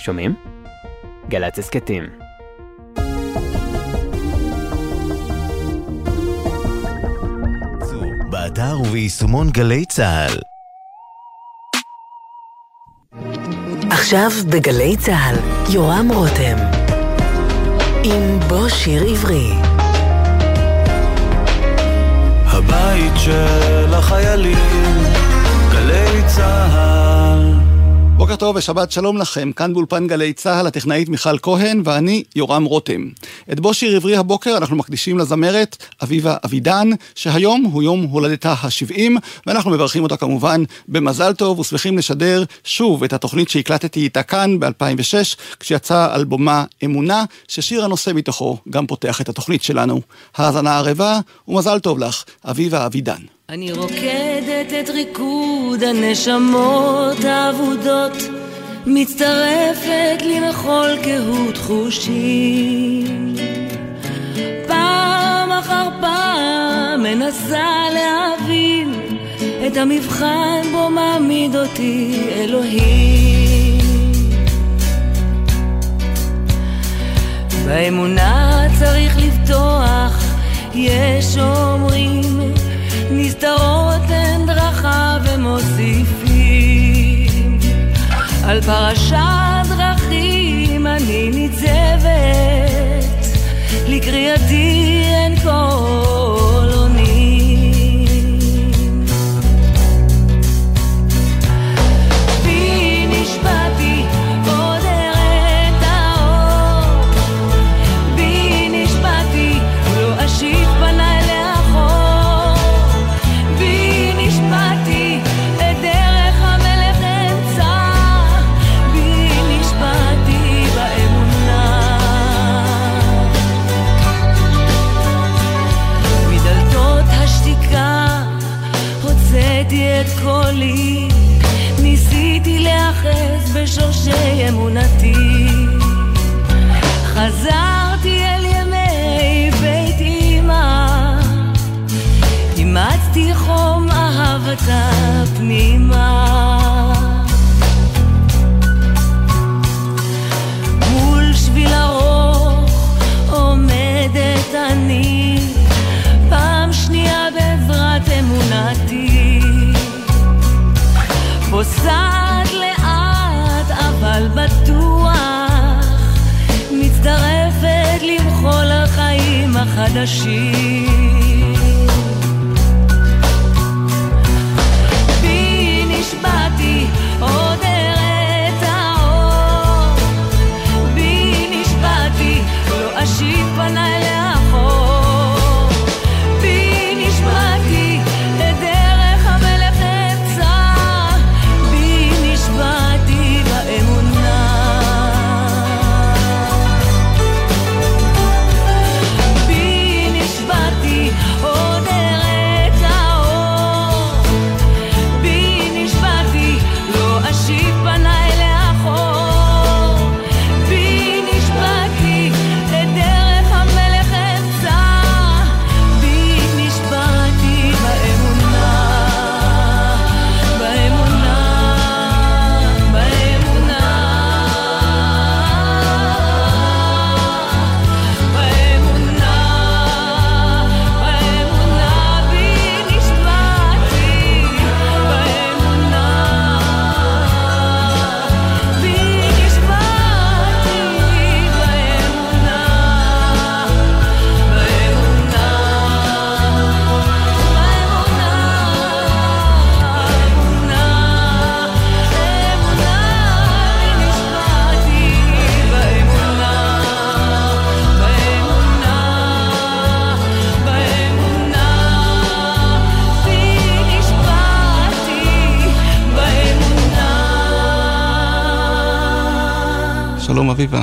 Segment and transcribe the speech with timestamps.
[0.00, 0.34] שומעים?
[1.28, 2.04] גל"צ הסכתים.
[8.30, 10.38] באתר וביישומון גלי צה"ל.
[13.90, 15.36] עכשיו בגלי צה"ל,
[15.74, 16.56] יורם רותם.
[18.04, 19.50] עם בוא שיר עברי.
[22.46, 24.58] הבית של החיילים,
[25.72, 26.99] גלי צה"ל.
[28.20, 33.08] בוקר טוב ושבת שלום לכם, כאן באולפן גלי צה"ל, הטכנאית מיכל כהן ואני יורם רותם.
[33.52, 39.10] את בו שיר עברי הבוקר אנחנו מקדישים לזמרת אביבה אבידן, שהיום הוא יום הולדתה ה-70,
[39.46, 45.36] ואנחנו מברכים אותה כמובן במזל טוב ושמחים לשדר שוב את התוכנית שהקלטתי איתה כאן ב-2006,
[45.60, 50.00] כשיצא אלבומה אמונה, ששיר הנושא מתוכו גם פותח את התוכנית שלנו.
[50.36, 53.39] האזנה ערבה ומזל טוב לך, אביבה אבידן.
[53.52, 58.12] אני רוקדת את ריקוד הנשמות האבודות,
[58.86, 63.34] מצטרפת לכל קהות חושים.
[64.66, 68.94] פעם אחר פעם מנסה להבין
[69.66, 73.80] את המבחן בו מעמיד אותי אלוהים.
[77.66, 80.24] באמונה צריך לבטוח,
[80.74, 82.40] יש אומרים
[83.12, 86.80] נסתרות הן דרכה ומוסיפים.
[88.44, 89.16] על פרשת
[89.68, 93.04] דרכים אני ניצבת
[93.88, 96.19] לקריאתי אין קול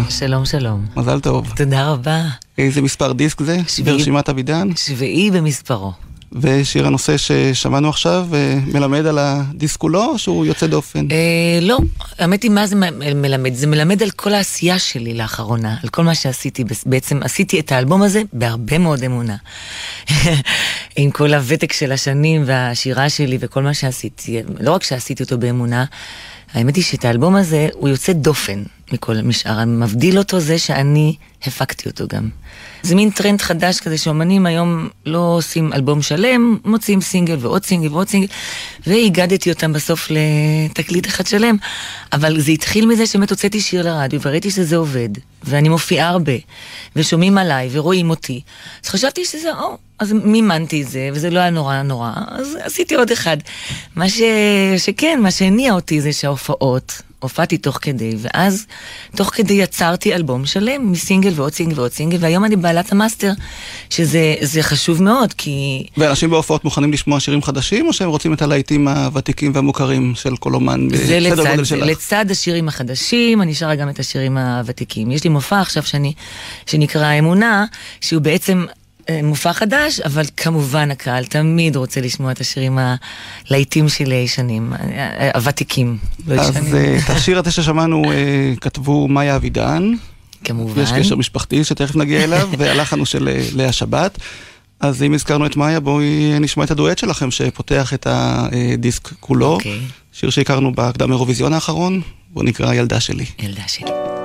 [0.09, 0.85] שלום שלום.
[0.95, 1.53] מזל טוב.
[1.55, 2.21] תודה רבה.
[2.57, 3.57] איזה מספר דיסק זה?
[3.67, 3.97] שביעי.
[3.97, 4.67] ברשימת אבידן?
[4.75, 5.93] שביעי במספרו.
[6.31, 11.07] ושיר הנושא ששמענו עכשיו אה, מלמד על הדיסק כולו, או שהוא יוצא דופן?
[11.11, 11.77] אה, לא,
[12.19, 12.75] האמת היא, מה זה
[13.15, 13.53] מלמד?
[13.53, 16.63] זה מלמד על כל העשייה שלי לאחרונה, על כל מה שעשיתי.
[16.85, 19.35] בעצם עשיתי את האלבום הזה בהרבה מאוד אמונה.
[20.97, 24.41] עם כל הוותק של השנים והשירה שלי וכל מה שעשיתי.
[24.59, 25.85] לא רק שעשיתי אותו באמונה,
[26.53, 28.63] האמת היא שאת האלבום הזה, הוא יוצא דופן.
[28.91, 29.65] מכל משאר.
[29.65, 32.29] מבדיל אותו זה שאני הפקתי אותו גם.
[32.83, 37.87] זה מין טרנד חדש כזה שאומנים היום לא עושים אלבום שלם, מוציאים סינגל ועוד סינגל
[37.87, 38.27] ועוד סינגל,
[38.87, 41.55] ואיגדתי אותם בסוף לתקליט אחד שלם.
[42.13, 45.09] אבל זה התחיל מזה שבאמת הוצאתי שיר לרדיו וראיתי שזה עובד,
[45.43, 46.33] ואני מופיעה הרבה,
[46.95, 48.41] ושומעים עליי ורואים אותי.
[48.83, 52.95] אז חשבתי שזה, או, אז מימנתי את זה, וזה לא היה נורא נורא, אז עשיתי
[52.95, 53.37] עוד אחד.
[53.95, 54.21] מה ש...
[54.77, 58.65] שכן, מה שהניע אותי זה שההופעות, הופעתי תוך כדי, ואז
[59.15, 63.31] תוך כדי יצרתי אלבום שלם מסינגל ועוד סינגל ועוד סינגל, והיום אני בעלת המאסטר,
[63.89, 65.87] שזה זה חשוב מאוד, כי...
[65.97, 70.53] ואנשים בהופעות מוכנים לשמוע שירים חדשים, או שהם רוצים את הלהיטים הוותיקים והמוכרים של כל
[70.53, 71.85] אומן זה בסדר לצד, גודל זה, שלך?
[71.85, 75.11] לצד השירים החדשים, אני שרה גם את השירים הוותיקים.
[75.11, 76.13] יש לי מופע עכשיו שאני,
[76.65, 77.65] שנקרא אמונה,
[78.01, 78.65] שהוא בעצם
[79.23, 82.79] מופע חדש, אבל כמובן הקהל תמיד רוצה לשמוע את השירים
[83.49, 86.75] הלהיטים שלי הישנים, אה, אה, הוותיקים, לא אז.
[86.75, 89.93] אה, את השיר הזה ששמענו אה, כתבו מאיה אבידן,
[90.43, 90.81] כמובן.
[90.81, 94.17] יש קשר משפחתי שתכף נגיע אליו, והלחן הוא של אה, לאה שבת.
[94.79, 99.53] אז אם הזכרנו את מאיה, בואי נשמע את הדואט שלכם שפותח את הדיסק כולו.
[99.53, 99.79] אוקיי.
[100.13, 102.01] שיר שהכרנו בקדם אירוויזיון האחרון,
[102.33, 103.25] והוא נקרא ילדה שלי.
[103.39, 104.16] ילדה שלי.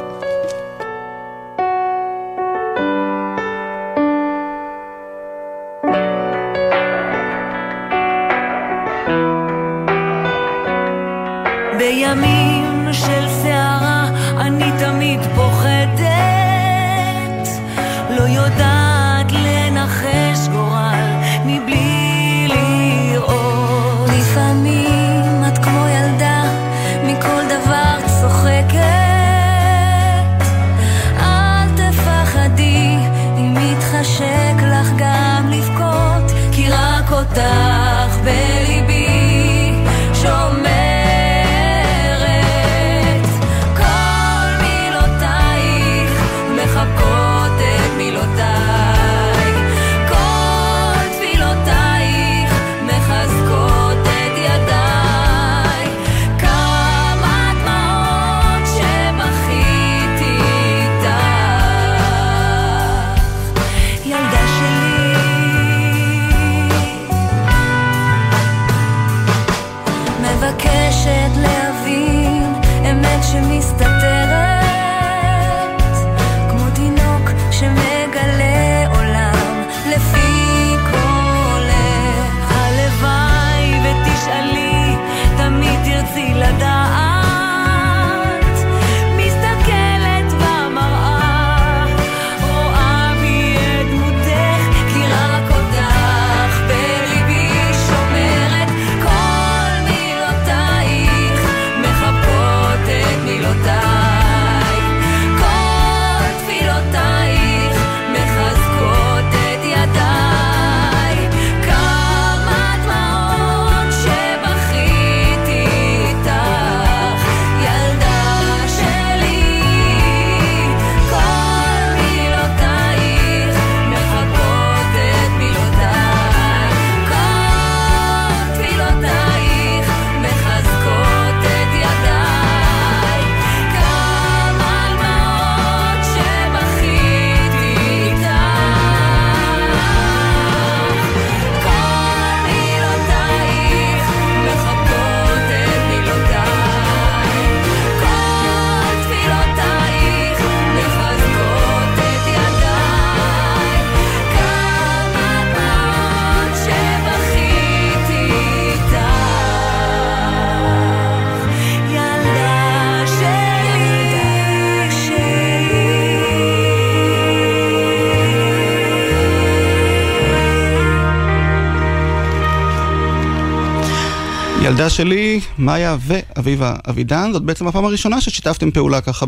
[174.82, 179.26] ילדה שלי, מאיה ואביבה אבידן, זאת בעצם הפעם הראשונה ששיתפתם פעולה ככה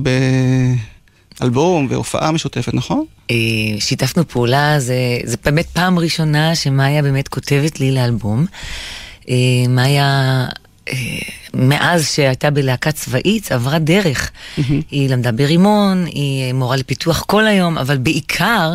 [1.40, 3.04] באלבום והופעה משותפת, נכון?
[3.30, 3.36] אה,
[3.78, 4.94] שיתפנו פעולה, זה,
[5.24, 8.46] זה באמת פעם ראשונה שמאיה באמת כותבת לי לאלבום.
[9.28, 9.34] אה,
[9.68, 10.46] מאיה,
[11.54, 14.30] מאז שהייתה בלהקה צבאית, עברה דרך.
[14.90, 18.74] היא למדה ברימון, היא מורה לפיתוח כל היום, אבל בעיקר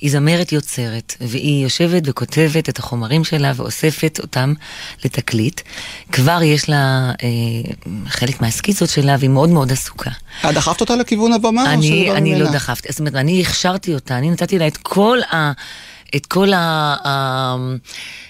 [0.00, 4.54] היא זמרת יוצרת, והיא יושבת וכותבת את החומרים שלה ואוספת אותם
[5.04, 5.60] לתקליט.
[6.12, 7.72] כבר יש לה אה,
[8.08, 10.10] חלק מהסקיצות שלה, והיא מאוד מאוד עסוקה.
[10.48, 11.62] את דחפת אותה לכיוון הבמה?
[11.62, 12.50] או אני, אני לא?
[12.50, 15.52] דחפתי, זאת אומרת, אני הכשרתי אותה, אני נתתי לה את כל ה...
[16.16, 16.48] את כל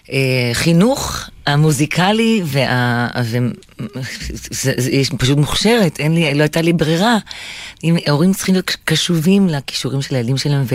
[0.09, 3.09] החינוך המוזיקלי, וה...
[3.25, 3.39] ו...
[4.51, 7.17] זה, זה, היא פשוט מוכשרת, אין לי, לא הייתה לי ברירה.
[7.85, 10.75] אם- ההורים צריכים להיות קשובים לכישורים של הילדים שלהם, ו,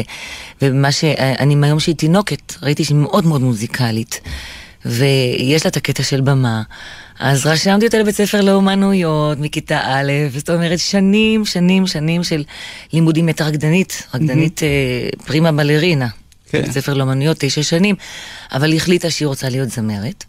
[0.62, 4.22] ומה שאני מהיום שהיא תינוקת, ראיתי שהיא מאוד מאוד מוזיקלית,
[4.86, 6.62] ויש לה את הקטע של במה.
[7.20, 12.44] אז רשמתי אותה לבית ספר לאומנויות מכיתה א', זאת אומרת שנים, שנים, שנים של
[12.94, 14.68] לימודים, הייתה רקדנית, רקדנית אה,
[15.26, 16.08] פרימה בלרינה.
[16.58, 16.62] כן.
[16.62, 17.96] בית ספר לאומנויות, תשע שנים,
[18.52, 20.24] אבל היא החליטה שהיא רוצה להיות זמרת.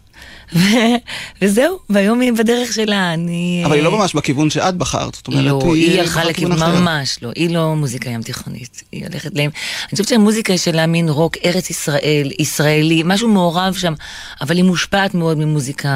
[0.55, 0.97] ו-
[1.41, 3.63] וזהו, והיום היא בדרך שלה, אני...
[3.65, 6.79] אבל היא לא ממש בכיוון שאת בחרת, זאת אומרת, לא, היא הלכה בחרה לכיוון, אחר.
[6.79, 9.49] ממש לא, היא לא מוזיקה ים תיכונית, היא הולכת להם,
[9.83, 13.93] אני חושבת שהמוזיקה שלה מין רוק ארץ ישראל, ישראלי, משהו מעורב שם,
[14.41, 15.89] אבל היא מושפעת מאוד ממוזיקה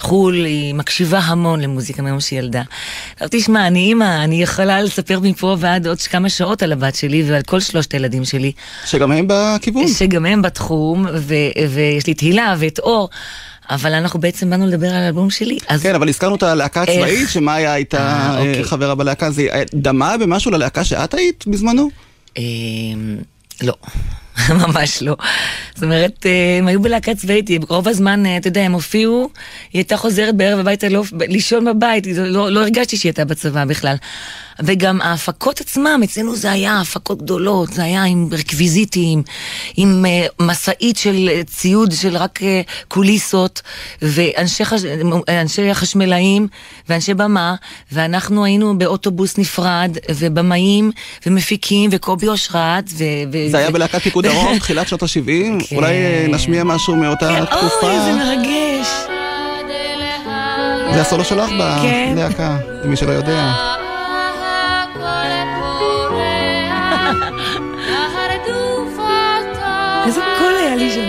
[0.00, 2.62] חו"ל, היא מקשיבה המון למוזיקה מיום שהיא ילדה.
[3.12, 7.22] עכשיו תשמע, אני אימא, אני יכולה לספר מפה ועד עוד כמה שעות על הבת שלי
[7.30, 8.52] ועל כל שלושת הילדים שלי.
[8.86, 9.88] שגם הם בכיוון.
[9.88, 11.06] שגם הם בתחום,
[11.68, 13.08] ויש לי את הילה ואת אור,
[13.70, 15.58] אבל אנחנו בעצם באנו לדבר על האלבום שלי.
[15.68, 16.82] אז כן, אבל הזכרנו את הלהקה?
[16.82, 18.64] הצבאית, שמאיה הייתה אה, אה, אוקיי.
[18.64, 21.90] חברה בלהקה, זה אה, דמה במשהו ללהקה שאת היית בזמנו?
[22.36, 22.42] אמ,
[23.62, 23.74] לא,
[24.66, 25.16] ממש לא.
[25.74, 26.26] זאת אומרת,
[26.58, 29.30] הם היו בלהקה צבאית, רוב הזמן, אתה יודע, הם הופיעו,
[29.72, 33.96] היא הייתה חוזרת בערב הביתה לא- לישון בבית, לא, לא הרגשתי שהיא הייתה בצבא בכלל.
[34.64, 39.22] וגם ההפקות עצמם, אצלנו זה היה הפקות גדולות, זה היה עם רקוויזיטים,
[39.76, 43.62] עם אה, משאית של אה, ציוד של רק אה, קוליסות,
[44.02, 44.80] ואנשי חש...
[45.28, 46.48] אנשי חשמלאים
[46.88, 47.54] ואנשי במה,
[47.92, 50.90] ואנחנו היינו באוטובוס נפרד, ובמאים,
[51.26, 53.04] ומפיקים, וקובי אושרת, ו...
[53.32, 55.76] ו- זה היה בלהקת פיקוד דרום, תחילת שנות ה-70, כן.
[55.76, 55.94] אולי
[56.28, 57.86] נשמיע משהו מאותה כן, תקופה.
[57.86, 58.88] אוי, זה מרגש.
[60.94, 61.48] זה הסולו שלך
[61.82, 62.12] כן.
[62.14, 63.75] בלהקה, למי שלא יודע.
[70.06, 71.08] איזה קול היה לי שם,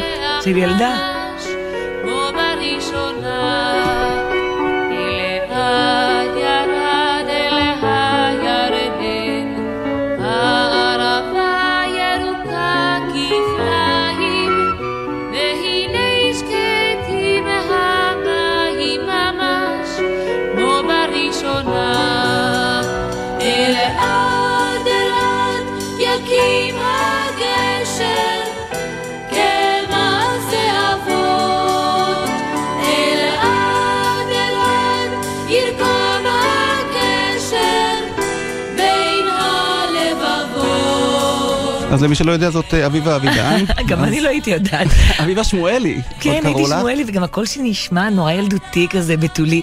[41.98, 43.63] אז למי שלא יודע, זאת אה, אביבה אבידן.
[43.89, 44.88] גם אני לא הייתי יודעת.
[45.24, 46.01] אביבה שמואלי.
[46.20, 46.66] כן, הייתי.
[46.66, 49.62] שמואלי, וגם הקול שלי נשמע נורא ילדותי כזה, בתולי.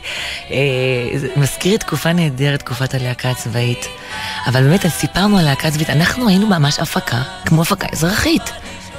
[0.51, 0.57] אה,
[1.37, 3.89] מזכיר תקופה נהדרת, תקופת הלהקה הצבאית.
[4.47, 8.53] אבל באמת, סיפרנו על להקה צבאית, אנחנו היינו ממש הפקה, כמו הפקה אזרחית.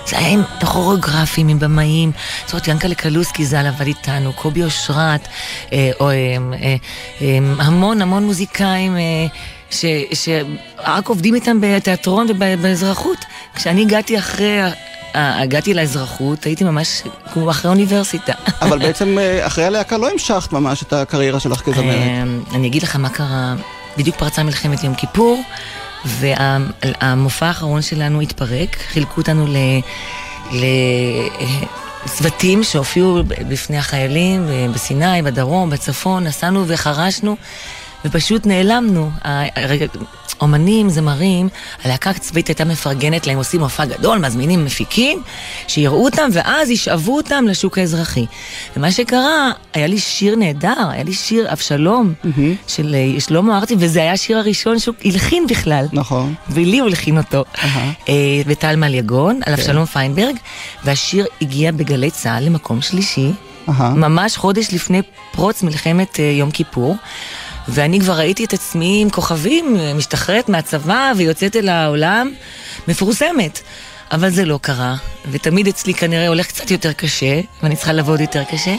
[0.07, 2.11] זה היה עם כוריאוגרפים, עם במאים.
[2.45, 5.27] זאת אומרת, ינקלה קלוסקי ז"ל עבד איתנו, קובי אושרת,
[5.73, 6.75] אה, או, אה, אה,
[7.21, 8.97] אה, המון המון מוזיקאים.
[8.97, 9.27] אה,
[9.71, 13.17] ש, שרק עובדים איתם בתיאטרון ובאזרחות.
[13.55, 14.59] כשאני הגעתי אחרי,
[15.13, 17.01] הגעתי לאזרחות, הייתי ממש
[17.33, 18.33] כמו אחרי אוניברסיטה.
[18.61, 21.85] אבל בעצם אה, אחרי הלהקה לא המשכת ממש את הקריירה שלך כזמרת.
[21.85, 23.55] אה, אני אגיד לך מה קרה,
[23.97, 25.41] בדיוק פרצה מלחמת יום כיפור,
[26.05, 29.57] והמופע האחרון שלנו התפרק, חילקו אותנו ל...
[30.51, 30.65] ל...
[32.05, 37.35] צוותים שהופיעו בפני החיילים אה, בסיני, בדרום, בצפון, נסענו וחרשנו
[38.05, 39.11] ופשוט נעלמנו.
[40.41, 41.49] אומנים, זמרים,
[41.83, 45.21] הלהקה הצבאית הייתה מפרגנת להם, עושים מופע גדול, מזמינים מפיקים,
[45.67, 48.25] שיראו אותם ואז ישאבו אותם לשוק האזרחי.
[48.77, 52.13] ומה שקרה, היה לי שיר נהדר, היה לי שיר אבשלום
[52.67, 55.85] של אה, שלמה ארצי, וזה היה השיר הראשון שהוא הלחין בכלל.
[55.93, 56.33] נכון.
[56.49, 57.43] ולי הוא הלחין אותו.
[58.09, 58.13] אה,
[58.45, 60.35] וטל מליגון, על אבשלום פיינברג,
[60.83, 63.31] והשיר הגיע בגלי צה"ל למקום שלישי,
[63.69, 63.89] אהה.
[63.89, 66.95] ממש חודש לפני פרוץ מלחמת אה, יום כיפור.
[67.67, 72.31] ואני כבר ראיתי את עצמי עם כוכבים, משתחררת מהצבא ויוצאת אל העולם,
[72.87, 73.61] מפורסמת.
[74.11, 74.95] אבל זה לא קרה,
[75.31, 78.75] ותמיד אצלי כנראה הולך קצת יותר קשה, ואני צריכה לעבוד יותר קשה.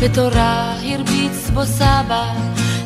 [0.00, 2.32] ותורה הרביץ בו סבא,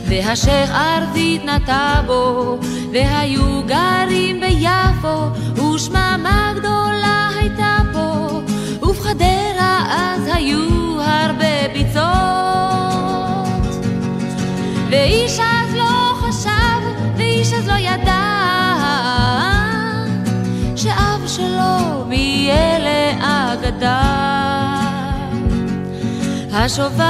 [0.09, 2.59] והשייח ערבית נטע בו,
[2.93, 5.31] והיו גרים ביפו,
[5.75, 8.41] ושממה גדולה הייתה פה,
[8.83, 12.05] ובחדרה אז היו הרבה ביצות.
[14.91, 18.25] ואיש אז לא חשב, ואיש אז לא ידע,
[20.77, 23.13] שאב שלו מאלה
[23.53, 24.34] אגדה.
[26.57, 27.05] השובב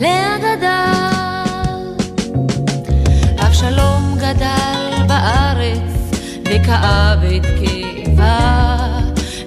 [0.00, 0.92] לאגדה.
[3.46, 6.10] אבשלום גדל בארץ
[6.44, 8.78] וכאב את כאבה,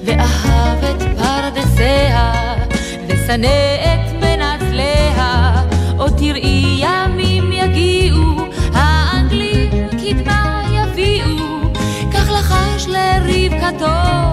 [0.06, 2.34] ואהב את פרדסיה,
[3.08, 5.54] ושנא את מנצליה.
[5.98, 8.36] עוד תראי ימים יגיעו,
[8.74, 11.74] האנגלים קדמה יביאו,
[12.14, 14.29] כך לחש לרבקתו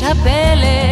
[0.00, 0.87] איש הפלא,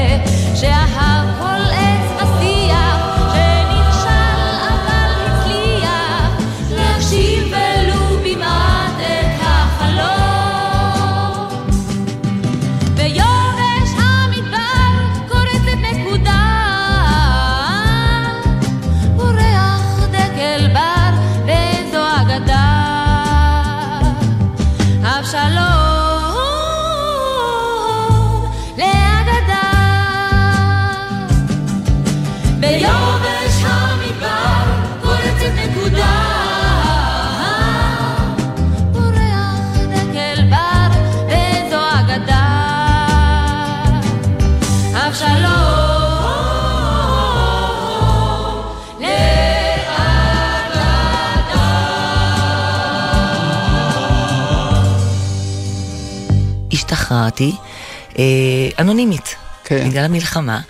[60.16, 60.60] המלחמה,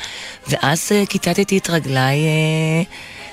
[0.48, 2.82] ואז אה, כיתתתי את רגליי אה,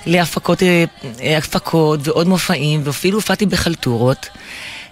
[0.05, 4.29] להפקות אה, הפקות ועוד מופעים, ואפילו הופעתי בחלטורות.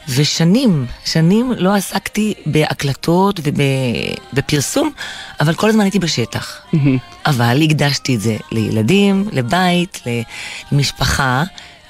[0.10, 4.92] ושנים, שנים לא עסקתי בהקלטות ובפרסום,
[5.40, 6.62] אבל כל הזמן הייתי בשטח.
[7.26, 10.02] אבל הקדשתי את זה לילדים, לבית,
[10.72, 11.44] למשפחה,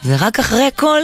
[0.05, 1.01] ורק אחרי הכל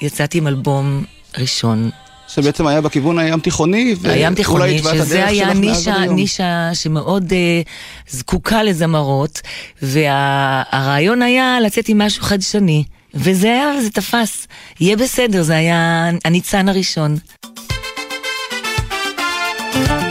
[0.00, 1.04] יצאתי עם אלבום
[1.38, 1.90] ראשון
[2.28, 5.98] שבעצם היה בכיוון הים תיכוני, הים תיכוני, התווה את שזה הדרך היה נישה.
[5.98, 7.60] נישה שמאוד אה,
[8.10, 9.40] זקוקה לזמרות,
[9.82, 14.46] והרעיון היה לצאת עם משהו חדשני, וזה היה, וזה תפס.
[14.80, 17.16] יהיה בסדר, זה היה הניצן הראשון.
[19.74, 20.07] הדבר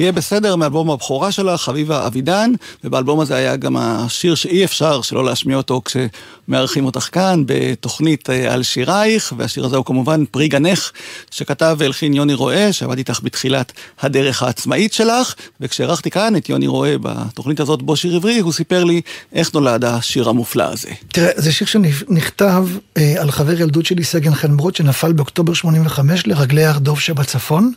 [0.00, 2.52] יהיה בסדר מאלבום הבכורה שלך, חביבה אבידן,
[2.84, 8.54] ובאלבום הזה היה גם השיר שאי אפשר שלא להשמיע אותו כשמארחים אותך כאן בתוכנית אה,
[8.54, 10.92] על שירייך, והשיר הזה הוא כמובן פרי גנך,
[11.30, 16.94] שכתב והלחין יוני רואה, שעבד איתך בתחילת הדרך העצמאית שלך, וכשאירחתי כאן את יוני רואה
[17.00, 19.00] בתוכנית הזאת בו שיר עברי, הוא סיפר לי
[19.32, 20.90] איך נולד השיר המופלא הזה.
[21.08, 26.26] תראה, זה שיר שנכתב אה, על חבר ילדות שלי, סגן חן ברוט, שנפל באוקטובר 85
[26.26, 27.72] לרגלי הר דוב שבצפון,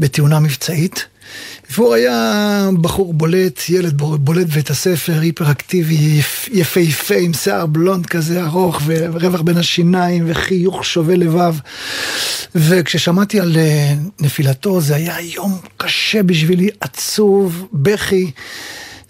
[0.00, 1.13] בתאונה מבצעית.
[1.70, 2.30] והוא היה
[2.80, 9.40] בחור בולט, ילד בולט בבית הספר, היפראקטיבי, יפ- יפהפה, עם שיער בלונד כזה ארוך, ורווח
[9.40, 11.54] בין השיניים, וחיוך שובה לבב.
[12.54, 18.30] וכששמעתי על אה, נפילתו, זה היה יום קשה בשבילי, עצוב, בכי.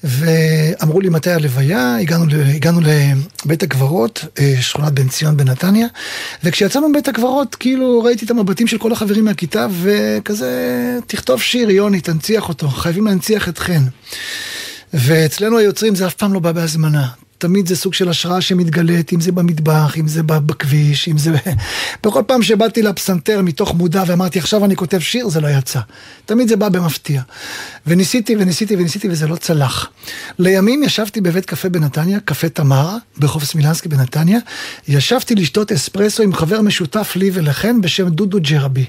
[0.04, 2.80] ואמרו לי מתי הלוויה, הגענו, הגענו
[3.44, 5.86] לבית הקברות, אה, שכונת בן ציון בנתניה,
[6.44, 12.00] וכשיצאנו מבית הקברות, כאילו ראיתי את המבטים של כל החברים מהכיתה, וכזה, תכתוב שיר, יוני,
[12.00, 13.82] תנציח אותו, חייבים להנציח את חן.
[14.94, 17.06] ואצלנו היוצרים זה אף פעם לא בא בהזמנה.
[17.44, 21.30] תמיד זה סוג של השראה שמתגלית, אם זה במטבח, אם זה בכביש, אם זה...
[22.04, 25.80] בכל פעם שבאתי לפסנתר מתוך מודע ואמרתי, עכשיו אני כותב שיר, זה לא יצא.
[26.26, 27.22] תמיד זה בא במפתיע.
[27.86, 29.88] וניסיתי וניסיתי וניסיתי וזה לא צלח.
[30.38, 34.38] לימים ישבתי בבית קפה בנתניה, קפה תמר, ברחוב סמילנסקי בנתניה.
[34.88, 38.84] ישבתי לשתות אספרסו עם חבר משותף לי ולחן בשם דודו ג'רבי.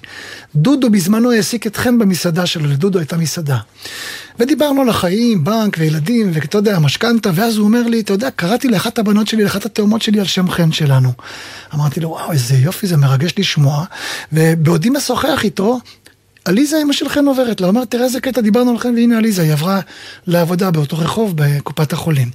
[0.56, 3.58] דודו בזמנו העסיק את חן במסעדה שלו, לדודו הייתה מסעדה.
[4.40, 8.68] ודיברנו על החיים, בנק וילדים, ואתה יודע, משכנתה, ואז הוא אומר לי, אתה יודע, קראתי
[8.68, 11.12] לאחת הבנות שלי, לאחת התאומות שלי על שם חן שלנו.
[11.74, 13.86] אמרתי לו, וואו, איזה יופי, זה מרגש לשמוע,
[14.34, 15.80] ובעודי משוחח איתו,
[16.46, 19.42] עליזה אמא של חן עוברת לה, אומר, תראה איזה קטע, דיברנו על חן, והנה עליזה,
[19.42, 19.80] היא עברה
[20.28, 22.30] לעבודה באותו רחוב בקופת החולים.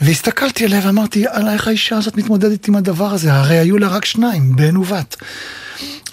[0.00, 3.32] והסתכלתי עליה ואמרתי, יאללה, איך האישה הזאת מתמודדת עם הדבר הזה?
[3.32, 5.16] הרי היו לה רק שניים, בן ובת.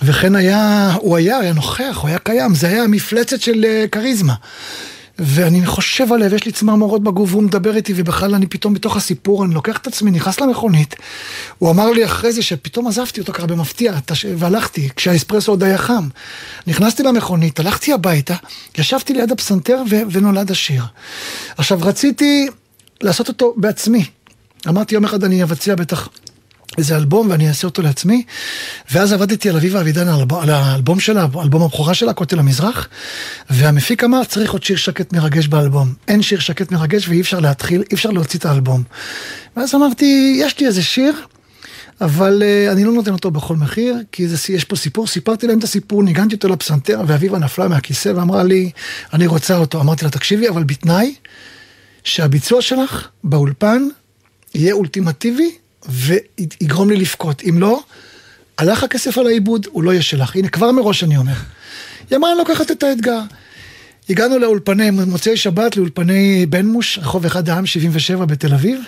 [0.01, 4.33] וכן היה, הוא היה, היה נוכח, הוא היה קיים, זה היה מפלצת של אה, כריזמה.
[5.19, 9.45] ואני חושב עליה, ויש לי צמרמורות בגוף, והוא מדבר איתי, ובכלל אני פתאום בתוך הסיפור,
[9.45, 10.95] אני לוקח את עצמי, נכנס למכונית.
[11.57, 13.93] הוא אמר לי אחרי זה שפתאום עזבתי אותו ככה במפתיע,
[14.37, 16.07] והלכתי, כשהאספרסו עוד היה חם.
[16.67, 18.35] נכנסתי למכונית, הלכתי הביתה,
[18.77, 20.83] ישבתי ליד הפסנתר ו- ונולד השיר.
[21.57, 22.47] עכשיו, רציתי
[23.01, 24.05] לעשות אותו בעצמי.
[24.67, 26.09] אמרתי, יום אחד אני אבצע בטח
[26.77, 28.23] איזה אלבום ואני אעשה אותו לעצמי.
[28.91, 32.87] ואז עבדתי על אביבה אבידן, על האלבום- שלה, אלבום הבכורה שלה, כותל המזרח.
[33.49, 35.93] והמפיק אמר, צריך עוד שיר שקט מרגש באלבום.
[36.07, 38.83] אין שיר שקט מרגש ואי אפשר להתחיל, אי אפשר להוציא את האלבום.
[39.57, 41.13] ואז אמרתי, יש לי איזה שיר.
[42.01, 45.59] אבל uh, אני לא נותן אותו בכל מחיר, כי זה, יש פה סיפור, סיפרתי להם
[45.59, 48.71] את הסיפור, ניגנתי אותו לפסנתר, ואביבה נפלה מהכיסא ואמרה לי,
[49.13, 49.81] אני רוצה אותו.
[49.81, 51.15] אמרתי לה, תקשיבי, אבל בתנאי
[52.03, 53.87] שהביצוע שלך באולפן
[54.55, 55.51] יהיה אולטימטיבי
[55.89, 57.41] ויגרום לי לבכות.
[57.49, 57.81] אם לא,
[58.57, 60.35] הלך הכסף על העיבוד, הוא לא יהיה שלך.
[60.35, 61.33] הנה, כבר מראש אני אומר.
[62.09, 63.19] היא אמרה, אני לוקחת את האתגר.
[64.09, 68.79] הגענו לאולפני, מוצאי שבת לאולפני בן מוש, רחוב אחד העם 77 בתל אביב.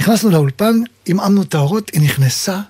[0.00, 2.60] נכנסנו לאולפן, עמעמנו את האורות, היא נכנסה,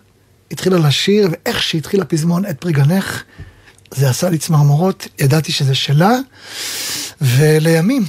[0.50, 3.22] התחילה לשיר, ואיך שהתחיל הפזמון את פרי גנך,
[3.94, 6.18] זה עשה לי צמרמורות, ידעתי שזה שלה,
[7.20, 8.04] ולימים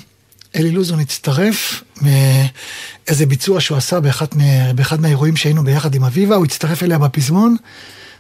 [0.56, 4.26] אלי לוזון הצטרף מאיזה ביצוע שהוא עשה באחד,
[4.76, 7.56] באחד מהאירועים שהיינו ביחד עם אביבה, הוא הצטרף אליה בפזמון,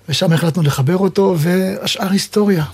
[0.09, 2.65] ושם החלטנו לחבר אותו, והשאר היסטוריה.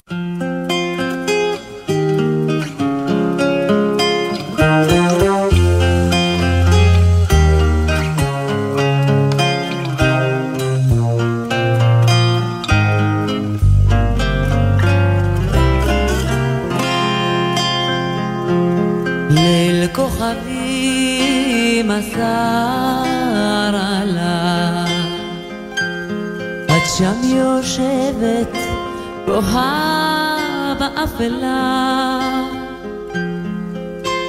[31.19, 32.19] באפלה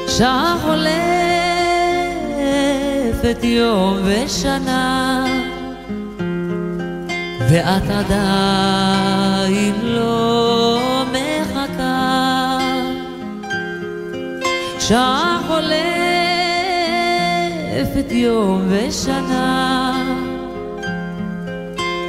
[0.09, 0.57] שעה
[3.23, 5.25] חולפת יום ושנה
[7.51, 12.59] ואת עדיין לא מחכה.
[14.81, 15.73] שעה חולפת
[18.13, 20.08] יום ושנה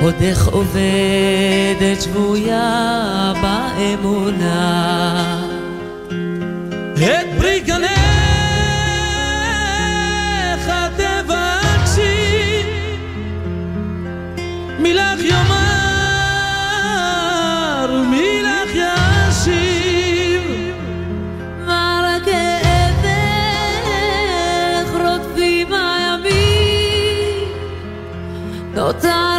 [0.10, 4.66] עוד איך עובדת שבויה באמונה.
[6.96, 7.90] את פרי גנך
[10.98, 12.64] תבקשי
[14.80, 15.50] מילך יאמר
[17.94, 20.42] ומילך ישיב.
[21.66, 23.30] מר כאבך
[25.02, 27.50] רודפים הימים
[28.74, 29.39] נותרת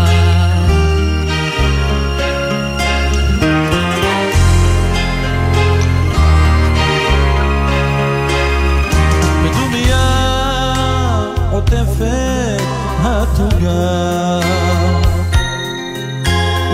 [11.81, 12.61] עוטפת
[13.03, 14.39] התוגה.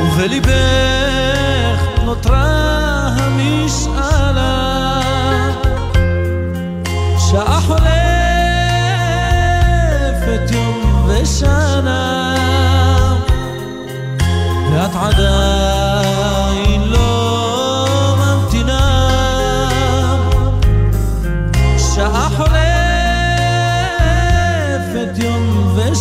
[0.02, 5.02] ובליבך נותרה המשאלה.
[7.17, 7.88] שעה חולפת
[10.52, 12.36] יום ושנה
[14.72, 17.07] ואת עדיין לא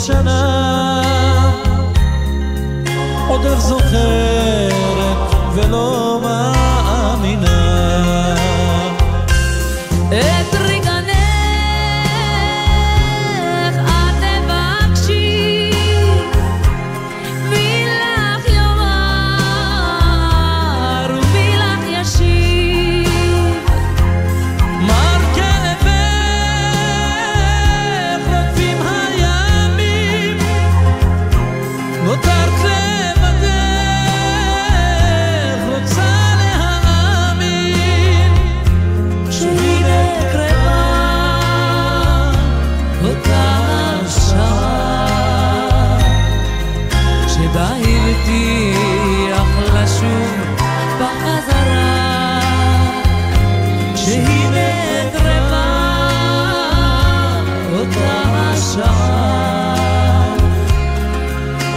[0.07, 1.03] ושנה
[3.29, 6.19] עוד איך זוכרת ולא
[58.57, 59.75] השעה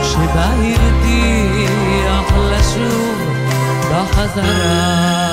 [0.03, 3.17] שבה הרתיח לשוב
[3.91, 5.28] בחזרה.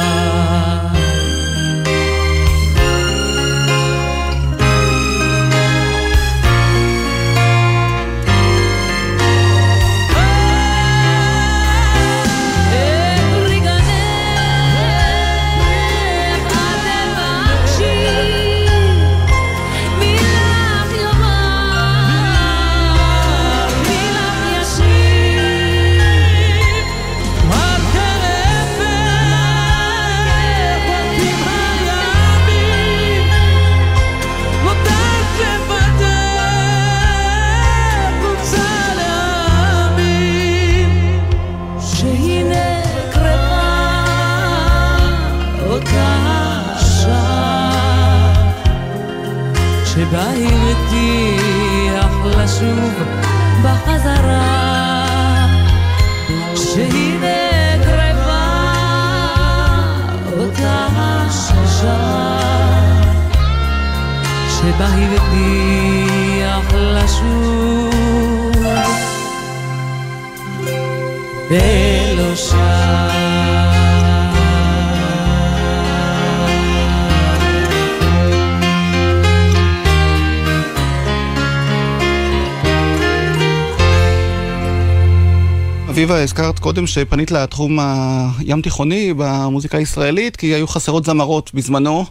[86.22, 92.04] הזכרת קודם שפנית לתחום הים תיכוני במוזיקה הישראלית, כי היו חסרות זמרות בזמנו.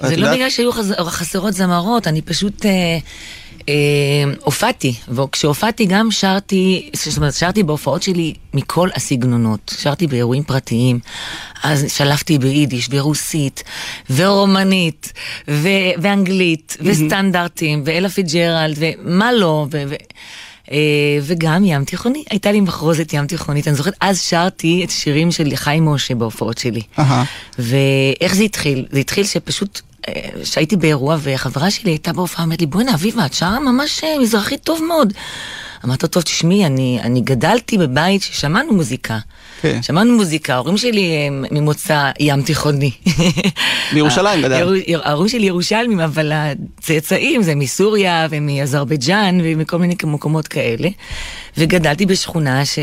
[0.00, 0.72] זה לא בגלל שהיו
[1.06, 2.98] חסרות זמרות, אני פשוט אה,
[3.68, 3.74] אה,
[4.44, 9.74] הופעתי, וכשהופעתי גם שרתי, זאת אומרת, שרתי בהופעות שלי מכל הסגנונות.
[9.80, 10.98] שרתי באירועים פרטיים,
[11.62, 13.64] אז שלפתי ביידיש, ורוסית,
[14.10, 15.12] ורומנית,
[15.48, 19.82] ו- ואנגלית, וסטנדרטים, ואלה פיצג'רלד, ומה לא, ו...
[19.88, 19.94] ו-
[21.22, 25.56] וגם ים תיכוני, הייתה לי מחרוזת ים תיכונית, אני זוכרת, אז שרתי את השירים של
[25.56, 26.82] חיים משה בהופעות שלי.
[26.98, 27.24] אהה.
[27.58, 28.86] ואיך זה התחיל?
[28.90, 30.12] זה התחיל שפשוט, אה,
[30.44, 34.60] שהייתי באירוע וחברה שלי הייתה בהופעה, אמרת לי, בוא'נה אביבה, את שרה ממש אה, מזרחית
[34.62, 35.12] טוב מאוד.
[35.84, 39.18] אמרת לו, טוב, תשמעי, אני, אני גדלתי בבית ששמענו מוזיקה.
[39.62, 39.82] כן.
[39.82, 42.90] שמענו מוזיקה, ההורים שלי הם ממוצא ים תיכוני.
[43.94, 44.82] בירושלים גדל.
[45.02, 50.88] ההורים שלי ירושלמים, אבל הצאצאים זה מסוריה ומאזרבייג'אן ומכל מיני מקומות כאלה.
[51.58, 52.78] וגדלתי בשכונה, ש...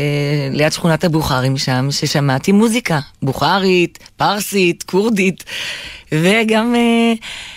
[0.52, 5.44] ליד שכונת הבוכרים שם, ששמעתי מוזיקה, בוכרית, פרסית, כורדית,
[6.12, 7.12] וגם אה,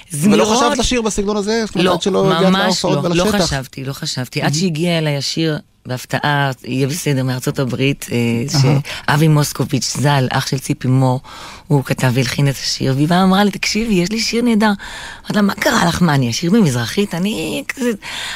[0.10, 0.48] זמירות.
[0.48, 1.64] ולא חשבת לשיר בסגנון הזה?
[1.76, 3.26] לא, ממש לא, לא?
[3.26, 4.42] חשבתי, לא חשבתי.
[4.42, 5.58] עד שהגיע אליי השיר
[5.90, 8.18] בהפתעה, יהיה בסדר, מארצות הברית, אה,
[8.62, 11.22] שאבי מוסקוביץ' ז"ל, אח של ציפי מור,
[11.68, 14.66] הוא כתב והלחין את השיר, והיא באה אמרה לי, תקשיבי, יש לי שיר נהדר.
[14.66, 16.02] אמרתי לה, מה קרה לך?
[16.02, 17.16] מה, אני אשיר במזרחית?
[17.16, 17.92] אני כזה,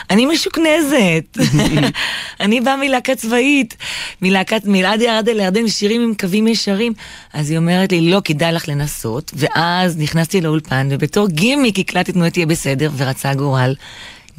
[0.10, 1.38] אני משוכנזת.
[2.40, 3.76] אני באה מלהקה צבאית,
[4.22, 6.94] מלהקת, מלעד ירד אל הירדן, שירים עם קווים ישרים.
[7.34, 9.32] אז היא אומרת לי, לא, כדאי לך לנסות.
[9.36, 13.76] ואז נכנסתי לאולפן, ובתור גימיק הקלטתי תנועת תהיה בסדר, ורצה הגורל.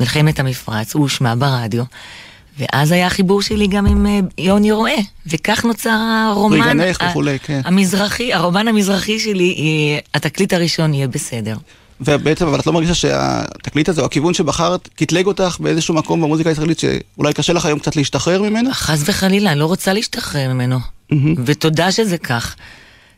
[0.00, 1.84] מלחמת המפרץ, הוא הושמע ברדיו.
[2.58, 5.98] ואז היה החיבור שלי גם עם אה, יוני רואה, וכך נוצר
[6.30, 7.60] הרומן ריגנך וכולי, כן.
[7.64, 11.56] המזרחי, הרומן המזרחי שלי, אה, התקליט הראשון יהיה בסדר.
[12.00, 16.48] ובעצם, אבל את לא מרגישה שהתקליט הזה, או הכיוון שבחרת, קטלג אותך באיזשהו מקום במוזיקה
[16.48, 18.70] הישראלית, שאולי קשה לך היום קצת להשתחרר ממנו?
[18.72, 20.78] חס וחלילה, אני לא רוצה להשתחרר ממנו.
[21.44, 22.56] ותודה שזה כך.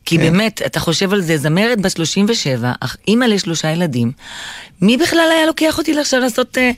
[0.07, 0.23] כי כן.
[0.23, 4.13] באמת, אתה חושב על זה, זמרת בת 37, אך אימא לשלושה ילדים,
[4.83, 6.71] מי בכלל היה לוקח אותי עכשיו לעשות אה,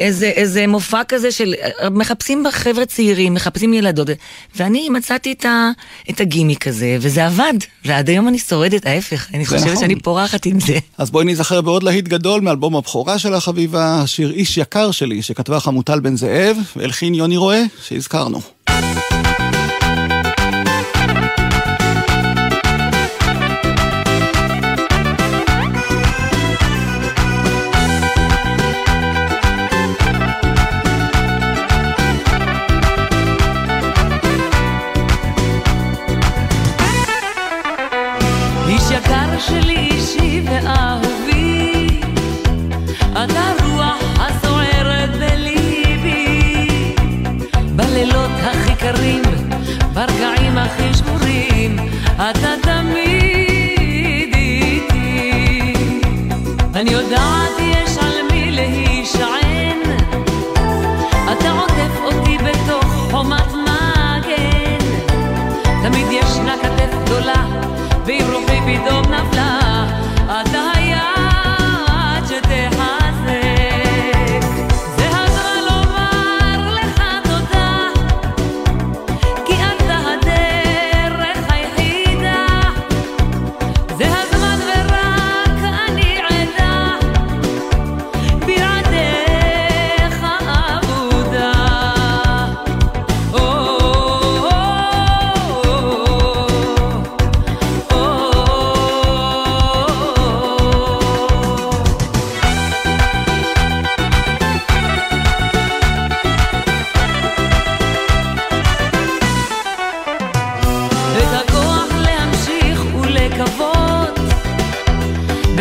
[0.00, 1.54] איזה, איזה מופע כזה של...
[1.82, 4.08] אה, מחפשים בחבר'ה צעירים, מחפשים ילדות,
[4.56, 5.70] ואני מצאתי את, ה,
[6.10, 9.76] את הגימיק הזה, וזה עבד, ועד היום אני שורדת, ההפך, אני חושבת נכון.
[9.76, 10.78] שאני פורחת עם זה.
[10.98, 15.60] אז בואי ניזכר בעוד להיט גדול מאלבום הבכורה של החביבה, השיר איש יקר שלי, שכתבה
[15.60, 18.40] חמוטל בן זאב, והלחין יוני רואה, שהזכרנו.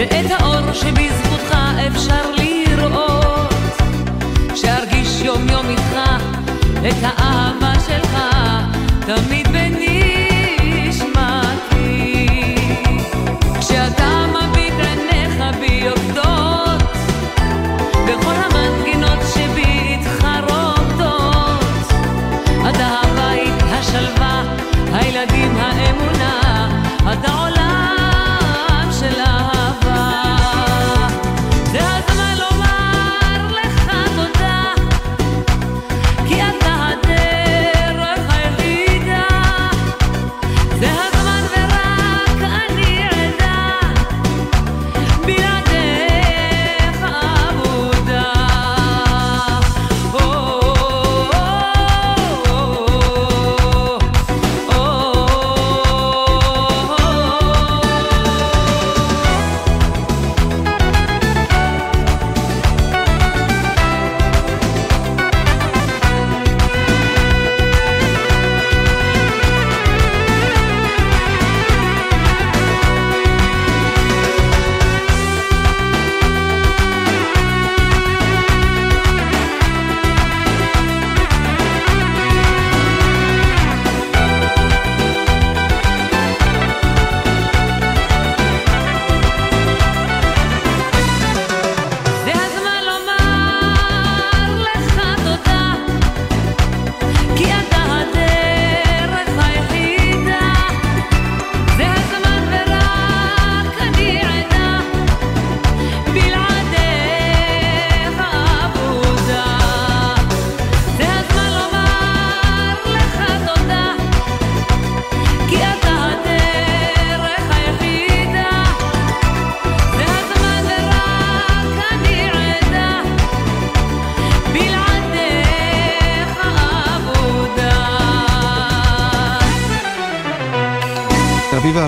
[0.03, 3.53] ואת האור שבזכותך אפשר לראות,
[4.55, 5.97] שארגיש יום יום איתך
[6.89, 8.17] את האהבה שלך,
[9.05, 9.62] תמיד בנשמתי.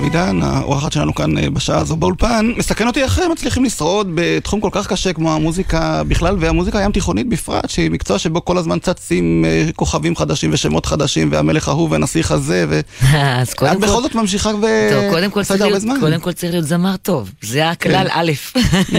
[0.06, 4.62] אבידן, האורחת שלנו כאן אה, בשעה הזו באולפן, מסכן אותי איך הם מצליחים לשרוד בתחום
[4.62, 8.80] כל כך קשה כמו המוזיקה בכלל והמוזיקה הים תיכונית בפרט, שהיא מקצוע שבו כל הזמן
[8.80, 12.86] צצים אה, כוכבים חדשים ושמות חדשים והמלך ההוא והנסיך הזה, ואת
[13.42, 14.62] אז קודם בכל כל, זאת ממשיכה טוב,
[15.10, 16.00] קודם כל, ועושה את הרבה זמן.
[16.00, 18.32] קודם כל צריך להיות זמר טוב, זה הכלל א'.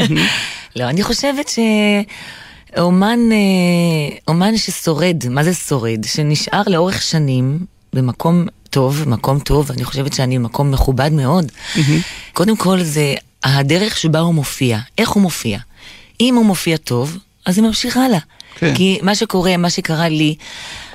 [0.77, 1.51] לא, אני חושבת
[2.75, 6.05] שאומן אה, אומן ששורד, מה זה שורד?
[6.05, 7.59] שנשאר לאורך שנים
[7.93, 8.47] במקום
[8.77, 11.53] טוב, מקום טוב, אני חושבת שאני במקום מכובד מאוד.
[12.33, 13.15] קודם כל זה
[13.45, 15.59] הדרך שבה הוא מופיע, איך הוא מופיע.
[16.21, 17.17] אם הוא מופיע טוב,
[17.47, 18.19] אז זה ממשיך הלאה.
[18.55, 18.75] כן.
[18.75, 20.35] כי מה שקורה, מה שקרה לי,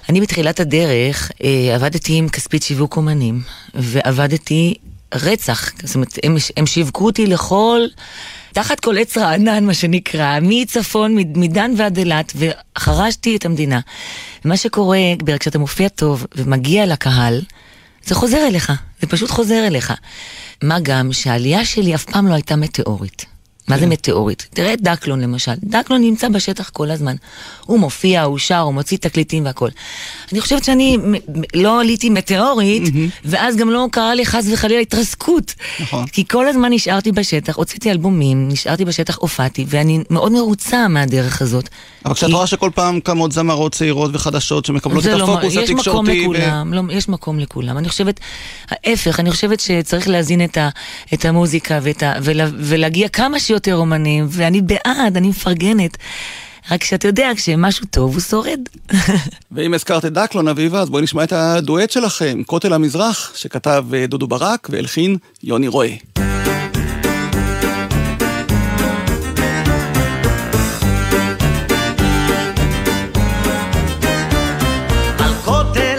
[0.09, 3.41] אני בתחילת הדרך אה, עבדתי עם כספית שיווק אומנים,
[3.73, 4.75] ועבדתי
[5.13, 7.81] רצח, זאת אומרת, הם, הם שיווקו אותי לכל,
[8.53, 13.79] תחת כל עץ רענן, מה שנקרא, מצפון, מדן ועד אילת, וחרשתי את המדינה.
[14.45, 14.99] ומה שקורה,
[15.39, 17.41] כשאתה מופיע טוב ומגיע לקהל,
[18.05, 18.71] זה חוזר אליך,
[19.01, 19.93] זה פשוט חוזר אליך.
[20.63, 23.25] מה גם שהעלייה שלי אף פעם לא הייתה מטאורית.
[23.67, 24.47] מה זה מטאורית?
[24.53, 27.15] תראה את דקלון למשל, דקלון נמצא בשטח כל הזמן.
[27.65, 29.69] הוא מופיע, הוא שר, הוא מוציא תקליטים והכל.
[30.31, 30.97] אני חושבת שאני
[31.55, 32.83] לא עליתי מטאורית,
[33.25, 35.53] ואז גם לא קרה לי חס וחלילה התרסקות.
[35.79, 36.07] נכון.
[36.07, 41.69] כי כל הזמן נשארתי בשטח, הוצאתי אלבומים, נשארתי בשטח, הופעתי, ואני מאוד מרוצה מהדרך הזאת.
[42.05, 45.77] אבל כשאת רואה שכל פעם קמות זמרות צעירות וחדשות שמקבלות את לא, הפוקוס יש מקום
[45.77, 47.77] התקשורתי, לכולם, לא, יש מקום לכולם.
[47.77, 48.19] אני חושבת,
[48.71, 50.43] ההפך, אני חושבת שצריך להזין
[51.13, 51.79] את, המוזיקה
[52.57, 55.97] ולהגיע כמה שיותר אומנים, ואני בעד, אני מפרגנת.
[56.71, 58.59] רק שאתה יודע, כשמשהו טוב, הוא שורד.
[59.51, 64.07] ואם הזכרת את דקלון אביבה, אז בואי נשמע את הדואט שלכם, כותל המזרח, שכתב אה,
[64.07, 65.95] דודו ברק והלחין יוני רואה.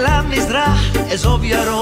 [0.06, 1.81] המזרח, אזוב ירוק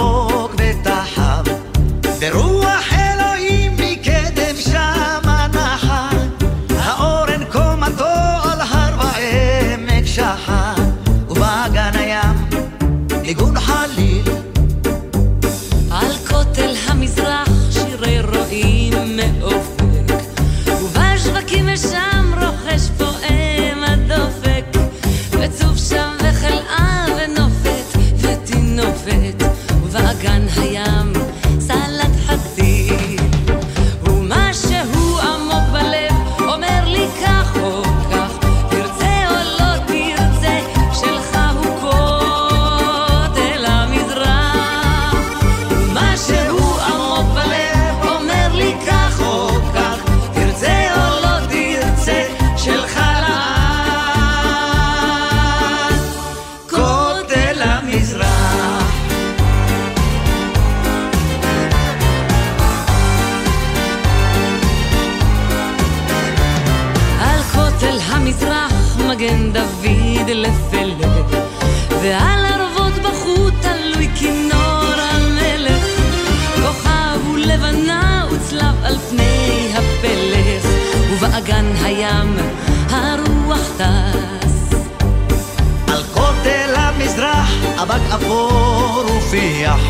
[88.30, 89.80] אפור ופיח.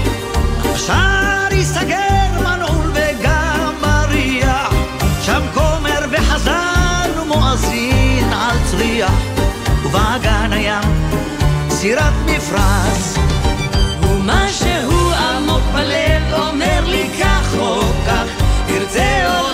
[0.64, 4.74] השער ייסגר מנעול וגם מריח.
[5.22, 9.12] שם כומר וחזן ומואזין על צריח.
[9.84, 11.10] ובאגן הים
[11.70, 13.18] סירת מפרש
[14.02, 18.26] ומשהו עמוק בלב אומר לי כך או כך,
[18.66, 19.49] תרצה או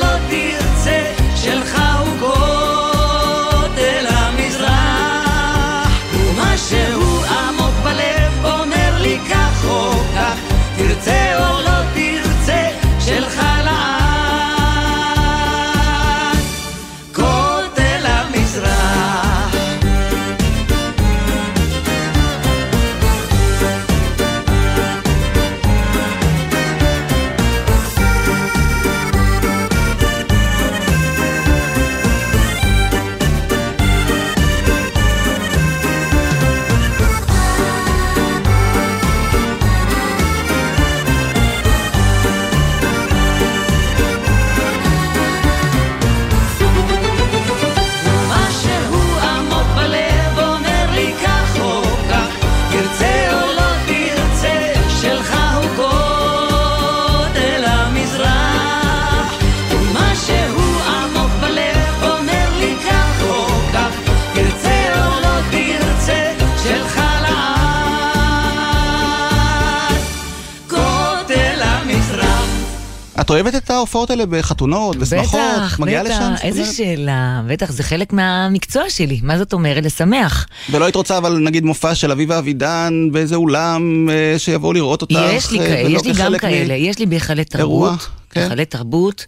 [73.27, 75.41] את אוהבת את ההופעות האלה בחתונות, בשמחות?
[75.57, 76.35] בטח, בטח, לשם?
[76.43, 76.65] איזה?
[76.73, 79.85] שאלה, בטח, זה חלק מהמקצוע שלי, מה זאת אומרת?
[79.85, 80.47] לשמח.
[80.71, 85.19] ולא היית רוצה אבל נגיד מופע של אביבה אבידן באיזה אולם אה, שיבואו לראות אותך?
[85.33, 88.09] יש לי אה, כאלה, יש לי גם כחלק מ- כאלה, יש לי בהיכלי אירוע, תרבות,
[88.37, 88.41] כן.
[88.41, 89.27] בהיכלי תרבות,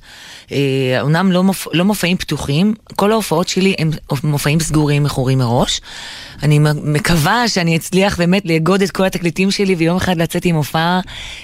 [0.52, 0.56] אה,
[1.00, 3.90] אומנם לא, מופ, לא מופעים פתוחים, כל ההופעות שלי הם
[4.24, 5.80] מופעים סגורים מכורים מראש.
[6.42, 11.00] אני מקווה שאני אצליח באמת לאגוד את כל התקליטים שלי ויום אחד לצאת עם הופעה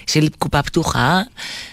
[0.06, 1.22] של קופה פתוחה,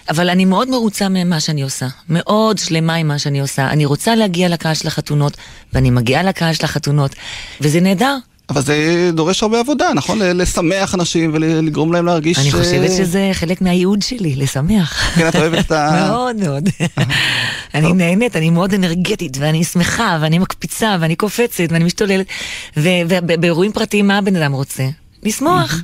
[0.10, 3.68] אבל אני מאוד מרוצה ממה שאני עושה, מאוד שלמה עם מה שאני עושה.
[3.70, 5.38] אני רוצה להגיע לקהל של החתונות,
[5.74, 7.16] ואני מגיעה לקהל של החתונות,
[7.62, 8.18] וזה נהדר.
[8.52, 10.20] אבל זה דורש הרבה עבודה, נכון?
[10.22, 12.38] לשמח אנשים ולגרום להם להרגיש...
[12.40, 15.16] אני אה, חושבת שזה חלק מהייעוד שלי, לשמח.
[15.16, 15.92] כן, את אוהבת את ה...
[16.08, 16.70] מאוד מאוד.
[17.76, 22.26] אני נהנית, אני מאוד אנרגטית, ואני שמחה, ואני מקפיצה, ואני קופצת, ואני משתוללת.
[22.78, 24.84] ובאירועים פרטיים, מה הבן אדם רוצה?
[25.24, 25.82] לשמוח,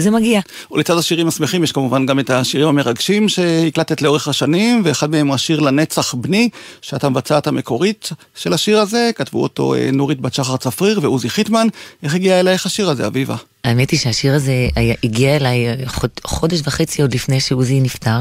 [0.00, 0.40] וזה מגיע.
[0.72, 5.34] ולצד השירים השמחים יש כמובן גם את השירים המרגשים שהקלטת לאורך השנים, ואחד מהם הוא
[5.34, 6.48] השיר לנצח בני,
[6.82, 11.66] שאת המבצעת המקורית של השיר הזה, כתבו אותו אה, נורית בת שחר צפריר ועוזי חיטמן.
[12.02, 13.36] איך הגיע אלייך השיר הזה, אביבה?
[13.64, 18.20] האמת היא שהשיר הזה היה, הגיע אליי חוד, חודש וחצי עוד לפני שעוזי נפטר.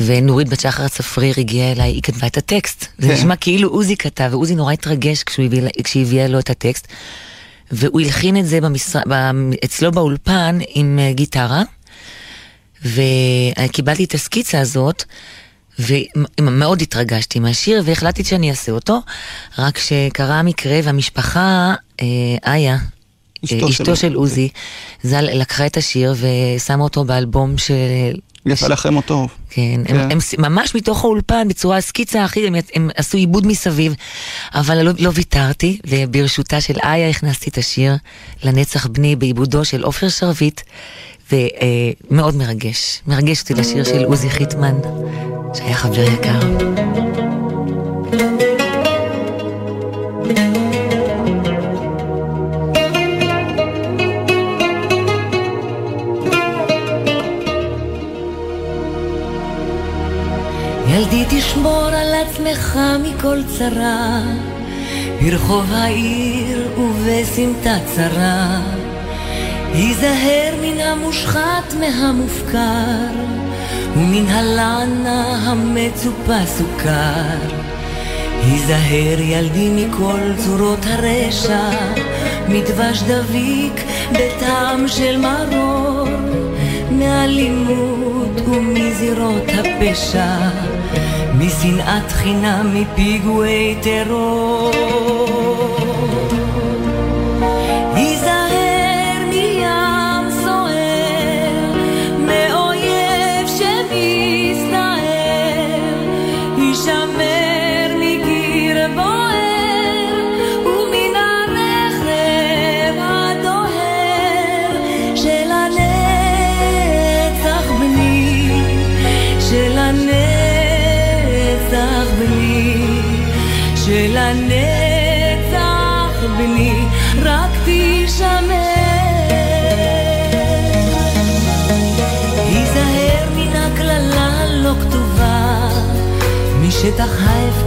[0.00, 2.86] ונורית בת שחר צפריר הגיעה אליי, היא כתבה את הטקסט.
[2.98, 3.14] זה כן.
[3.14, 6.86] נשמע כאילו עוזי כתב, ועוזי נורא התרגש כשהיא הביאה לו את הטקסט.
[7.72, 9.00] והוא הלחין את זה במשר...
[9.64, 11.62] אצלו באולפן עם אה, גיטרה,
[12.84, 15.04] וקיבלתי את הסקיצה הזאת,
[15.78, 19.00] ומאוד התרגשתי מהשיר, והחלטתי שאני אעשה אותו,
[19.58, 22.06] רק שקרה המקרה והמשפחה, אה,
[22.54, 22.76] איה,
[23.44, 24.48] אשתו של- אשתו של עוזי,
[25.02, 26.14] ז"ל לקחה את השיר
[26.56, 27.74] ושמה אותו באלבום של...
[28.46, 29.28] יצא לכם אותו.
[29.50, 29.96] כן, כן.
[29.96, 33.94] הם, הם ס- ממש מתוך האולפן, בצורה הסקיצה הכי, הם, הם עשו עיבוד מסביב,
[34.54, 37.94] אבל לא, לא ויתרתי, וברשותה של איה הכנסתי את השיר
[38.44, 40.60] לנצח בני בעיבודו של עופר שרביט,
[41.32, 44.74] ומאוד מרגש, מרגש אותי לשיר של עוזי חיטמן,
[45.54, 46.40] שהיה חבר יקר.
[61.12, 64.20] ילדי תשמור על עצמך מכל צרה,
[65.22, 68.60] ברחוב העיר ובסמטה צרה.
[69.74, 73.12] היזהר מן המושחת מהמופקר,
[73.96, 77.56] ומן הלענה המצופה סוכר.
[78.44, 81.70] היזהר ילדי מכל צורות הרשע,
[82.48, 86.08] מדבש דביק בטעם של מרור,
[86.90, 90.71] מאלימות ומזירות הפשע,
[91.46, 94.61] משנאת חינם מפיגועי טרור.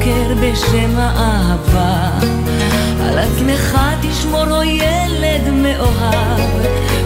[0.05, 2.09] ההפקר בשם האהבה.
[3.01, 6.39] על עצמך תשמור, או ילד מאוהב,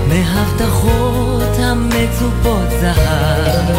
[0.08, 3.76] מהבטחות המצופות זהב.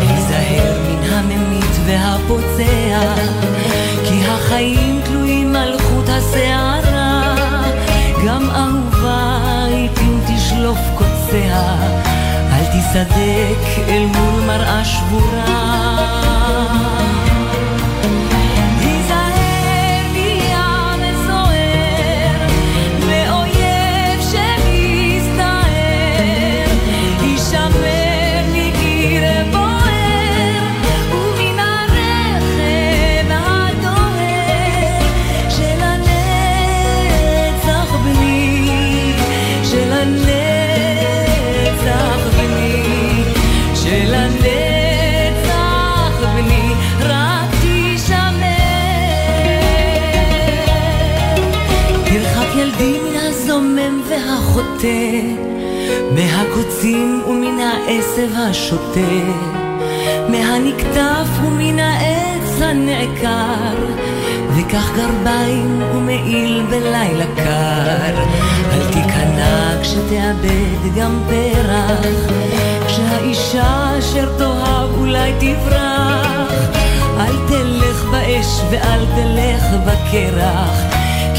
[0.00, 3.14] היזהר מן הממית והפוצע,
[4.08, 7.34] כי החיים תלויים על חוט השערה.
[8.26, 9.38] גם אהובה
[9.70, 11.76] לעתים תשלוף קוציה,
[12.52, 15.72] אל תסדק אל מול מראה שבורה.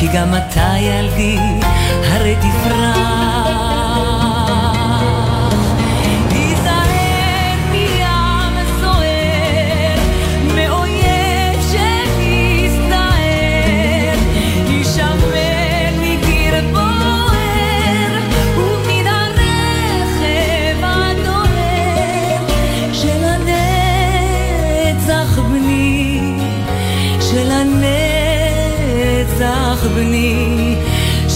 [0.03, 1.37] כי גם אתה ילדי
[2.11, 3.22] הרי תפרח.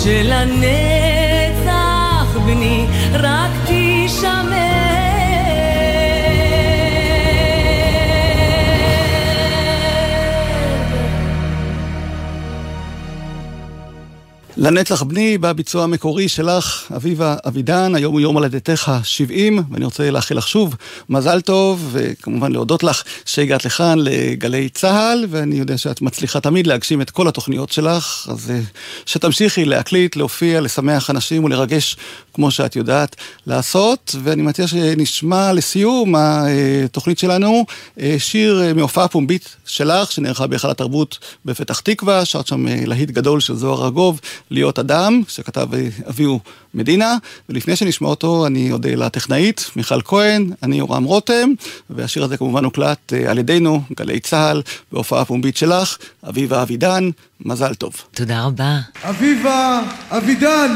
[0.08, 0.32] של
[14.60, 20.36] לנצח בני, בביצוע המקורי שלך, אביבה אבידן, היום הוא יום הולדתך ה-70, ואני רוצה לאחל
[20.36, 20.76] לך שוב
[21.10, 27.02] מזל טוב, וכמובן להודות לך שהגעת לכאן לגלי צה"ל, ואני יודע שאת מצליחה תמיד להגשים
[27.02, 28.60] את כל התוכניות שלך, אז אה,
[29.06, 31.98] שתמשיכי להקליט, להופיע, לשמח אנשים ולרגש
[32.34, 33.16] כמו שאת יודעת
[33.48, 37.66] לעשות, ואני מציע שנשמע לסיום התוכנית שלנו
[38.00, 43.40] אה, שיר אה, מהופעה פומבית שלך, שנערכה בהיכל התרבות בפתח תקווה, שרת שם להיט גדול
[43.40, 44.20] של זוהר ארגוב,
[44.50, 45.68] להיות אדם, שכתב
[46.10, 46.40] אביהו
[46.74, 47.18] מדינה,
[47.50, 51.50] ולפני שנשמע אותו אני אודה לטכנאית מיכל כהן, אני יורם רותם,
[51.90, 55.98] והשיר הזה כמובן הוקלט אה, על ידינו, גלי צה"ל, בהופעה פומבית שלך,
[56.30, 57.10] אביבה אבידן,
[57.46, 57.94] מזל טוב.
[58.12, 58.80] תודה רבה.
[59.04, 60.74] אביבה אבידן!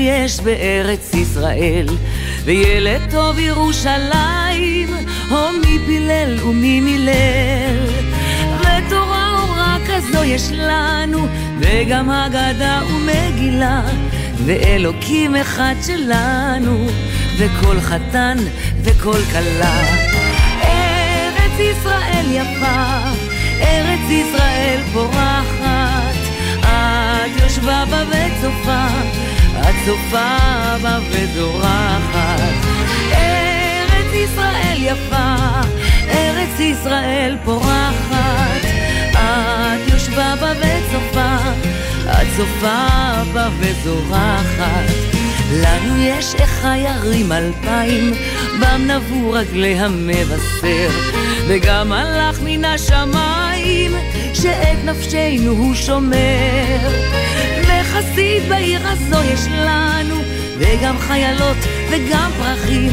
[0.00, 1.86] יש בארץ ישראל.
[2.44, 4.88] וילד טוב ירושלים,
[5.30, 7.86] או מי פילל ומי מילל.
[8.60, 11.26] ותורה אורה כזו יש לנו,
[11.60, 13.82] וגם הגדה ומגילה.
[14.46, 16.86] ואלוקים אחד שלנו,
[17.36, 18.38] וכל חתן
[18.82, 19.82] וכל כלה.
[20.62, 22.98] ארץ ישראל יפה,
[23.60, 26.14] ארץ ישראל פורחת,
[26.60, 28.86] את יושבה בה וצופה,
[29.60, 30.36] את צופה
[30.82, 32.40] בה וזורחת.
[33.12, 35.34] ארץ ישראל יפה,
[36.08, 38.64] ארץ ישראל פורחת,
[39.12, 41.36] את יושבה בה וצופה,
[42.12, 42.86] את צופה
[43.32, 45.10] בה וזורחת.
[45.52, 48.12] לנו יש איכה ירים אלפיים,
[48.60, 50.90] בם נבו רגלי המבשר,
[51.48, 53.92] וגם מלאך מן השמיים,
[54.34, 57.19] שאת נפשנו הוא שומר.
[58.00, 60.14] וחסיד בעיר הזו יש לנו,
[60.58, 61.56] וגם חיילות
[61.90, 62.92] וגם פרחים,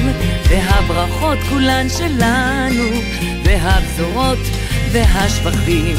[0.50, 2.84] והברכות כולן שלנו,
[3.44, 4.38] והבשורות
[4.92, 5.96] והשבחים.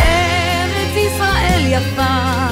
[0.00, 2.46] ארץ ישראל יפה,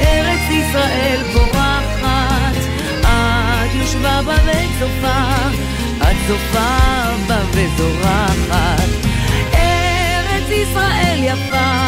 [0.00, 2.56] ארץ ישראל פורחת,
[3.00, 5.48] את יושבה בה וצופה,
[6.02, 6.76] את צופה
[7.26, 8.88] בה וזורחת.
[9.54, 11.80] ארץ ישראל יפה,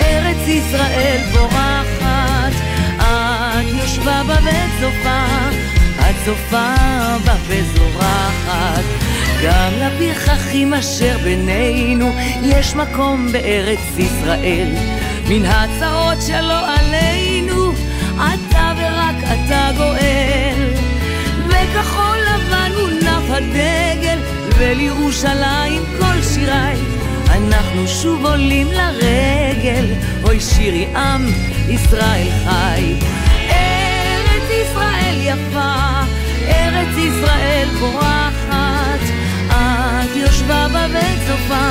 [0.00, 2.07] ארץ ישראל פורחת,
[3.88, 5.24] את יושבה בה וצופה,
[6.00, 6.74] את צופה
[7.24, 8.84] בה וזורחת.
[9.44, 12.10] גם לפרחחים אשר בינינו
[12.42, 14.68] יש מקום בארץ ישראל.
[15.28, 17.72] מן הצרות שלא עלינו,
[18.14, 20.74] אתה ורק אתה גואל.
[21.48, 24.18] וכחול לבן הונף הדגל,
[24.58, 26.76] ולירושלים כל שיריי.
[27.30, 29.86] אנחנו שוב עולים לרגל,
[30.24, 31.26] אוי שירי עם
[31.68, 32.94] ישראל חי.
[35.28, 35.72] יפה,
[36.48, 39.00] ארץ ישראל פורחת,
[39.48, 41.68] את יושבה בה וצופה,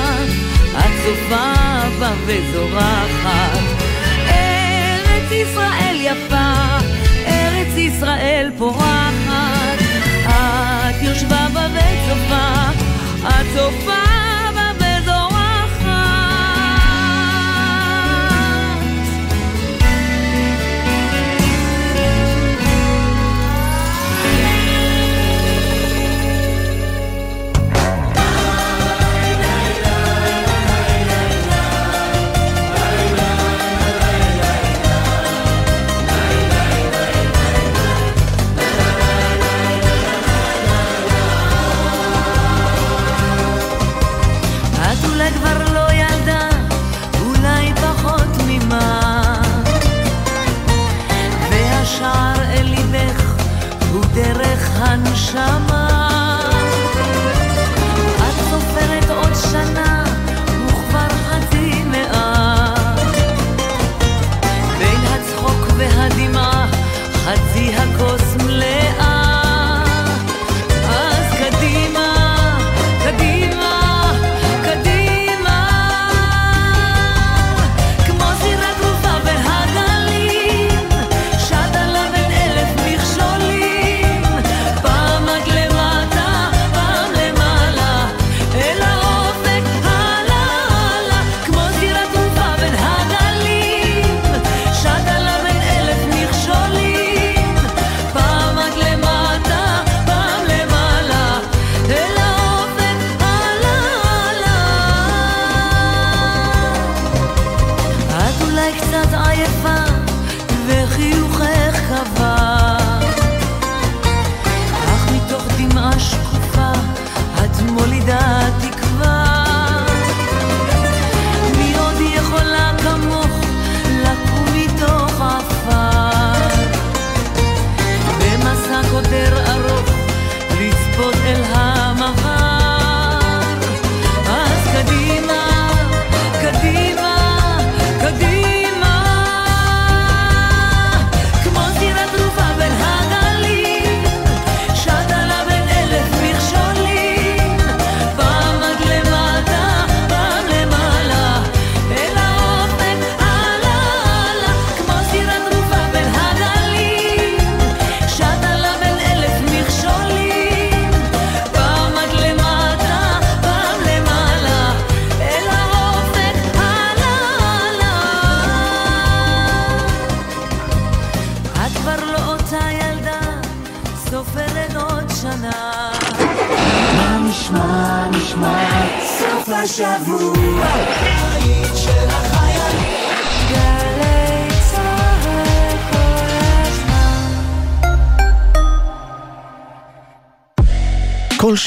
[0.80, 1.54] את צופה
[2.00, 3.60] בה וזורחת.
[4.30, 6.54] ארץ ישראל יפה,
[7.28, 9.80] ארץ ישראל פורחת,
[10.28, 12.70] את יושבה בה וצופה,
[13.28, 14.07] את צופה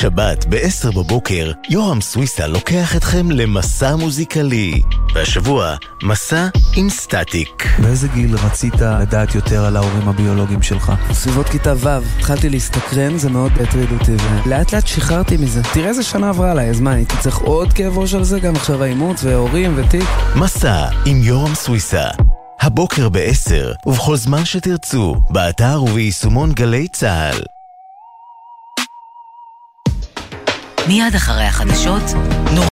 [0.01, 4.83] שבת ב-10 בבוקר, יורם סוויסה לוקח אתכם למסע מוזיקלי.
[5.15, 7.67] והשבוע, מסע עם סטטיק.
[7.79, 10.93] באיזה גיל רצית לדעת יותר על ההורים הביולוגיים שלך?
[11.11, 11.89] בסביבות כיתה ו',
[12.19, 14.13] התחלתי להסתקרן, זה מאוד הטריד אותי,
[14.47, 15.63] ולאט לאט שחררתי מזה.
[15.75, 18.41] תראה איזה שנה עברה עליי, אז מה, הייתי צריך עוד כאב ראש על זה?
[18.41, 20.09] גם עכשיו האימוץ, והורים, ותיק?
[20.37, 22.09] מסע עם יורם סוויסה.
[22.61, 27.60] הבוקר ב-10, ובכל זמן שתרצו, באתר וביישומון גלי צה"ל.
[30.91, 32.03] מיד אחרי החדשות,
[32.55, 32.65] נור...